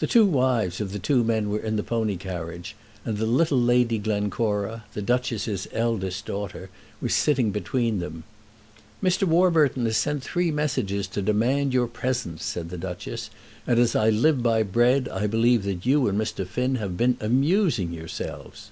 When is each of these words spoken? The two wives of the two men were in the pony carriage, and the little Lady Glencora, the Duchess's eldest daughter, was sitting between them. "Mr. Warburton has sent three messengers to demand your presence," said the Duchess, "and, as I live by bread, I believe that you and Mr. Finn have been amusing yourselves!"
The 0.00 0.06
two 0.06 0.26
wives 0.26 0.78
of 0.78 0.92
the 0.92 0.98
two 0.98 1.24
men 1.24 1.48
were 1.48 1.58
in 1.58 1.76
the 1.76 1.82
pony 1.82 2.16
carriage, 2.18 2.76
and 3.02 3.16
the 3.16 3.24
little 3.24 3.58
Lady 3.58 3.96
Glencora, 3.96 4.84
the 4.92 5.00
Duchess's 5.00 5.66
eldest 5.72 6.26
daughter, 6.26 6.68
was 7.00 7.14
sitting 7.14 7.50
between 7.50 7.98
them. 7.98 8.24
"Mr. 9.02 9.22
Warburton 9.24 9.86
has 9.86 9.96
sent 9.96 10.22
three 10.22 10.50
messengers 10.50 11.06
to 11.06 11.22
demand 11.22 11.72
your 11.72 11.86
presence," 11.88 12.44
said 12.44 12.68
the 12.68 12.76
Duchess, 12.76 13.30
"and, 13.66 13.78
as 13.78 13.96
I 13.96 14.10
live 14.10 14.42
by 14.42 14.62
bread, 14.64 15.08
I 15.08 15.26
believe 15.26 15.62
that 15.62 15.86
you 15.86 16.08
and 16.08 16.20
Mr. 16.20 16.46
Finn 16.46 16.74
have 16.74 16.98
been 16.98 17.16
amusing 17.18 17.90
yourselves!" 17.90 18.68